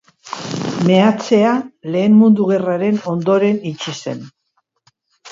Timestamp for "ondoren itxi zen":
3.11-4.25